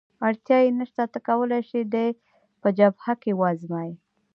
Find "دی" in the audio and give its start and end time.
1.93-2.07